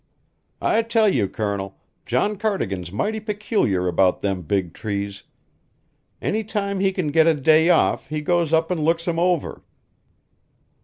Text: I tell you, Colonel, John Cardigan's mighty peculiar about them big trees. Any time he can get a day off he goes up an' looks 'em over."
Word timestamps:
I 0.63 0.81
tell 0.81 1.07
you, 1.07 1.27
Colonel, 1.29 1.77
John 2.07 2.35
Cardigan's 2.39 2.91
mighty 2.91 3.19
peculiar 3.19 3.87
about 3.87 4.21
them 4.21 4.41
big 4.41 4.73
trees. 4.73 5.21
Any 6.19 6.43
time 6.43 6.79
he 6.79 6.91
can 6.91 7.09
get 7.09 7.27
a 7.27 7.35
day 7.35 7.69
off 7.69 8.07
he 8.07 8.21
goes 8.21 8.51
up 8.51 8.71
an' 8.71 8.81
looks 8.81 9.07
'em 9.07 9.19
over." 9.19 9.63